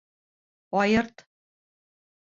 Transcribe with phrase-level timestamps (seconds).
[0.79, 1.15] Айырт.